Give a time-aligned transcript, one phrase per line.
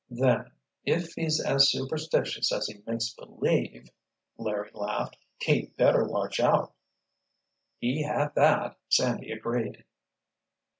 [0.09, 0.15] "Hm!
[0.17, 3.91] Then—if he's as superstitious as he makes believe,"
[4.35, 6.73] Larry laughed, "he'd better watch out."
[7.77, 9.85] "He had that!" Sandy agreed.